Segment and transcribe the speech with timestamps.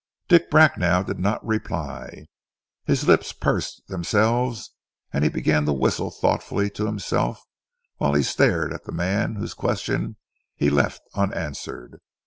[0.27, 2.25] Dick Bracknell did not reply.
[2.85, 4.71] His lips pursed themselves
[5.13, 7.49] and he began to whistle thoughtfully to himself the
[7.97, 10.15] while he stared at the man whose question
[10.55, 11.99] he left unanswered.